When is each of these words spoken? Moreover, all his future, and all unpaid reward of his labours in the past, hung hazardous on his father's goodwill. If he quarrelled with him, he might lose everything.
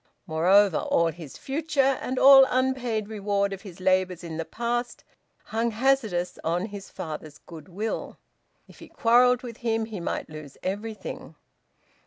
Moreover, 0.25 0.77
all 0.79 1.09
his 1.09 1.37
future, 1.37 1.99
and 2.01 2.17
all 2.17 2.43
unpaid 2.49 3.07
reward 3.07 3.53
of 3.53 3.61
his 3.61 3.79
labours 3.79 4.23
in 4.23 4.37
the 4.37 4.45
past, 4.45 5.03
hung 5.43 5.69
hazardous 5.69 6.39
on 6.43 6.65
his 6.65 6.89
father's 6.89 7.37
goodwill. 7.37 8.17
If 8.67 8.79
he 8.79 8.87
quarrelled 8.87 9.43
with 9.43 9.57
him, 9.57 9.85
he 9.85 9.99
might 9.99 10.27
lose 10.27 10.57
everything. 10.63 11.35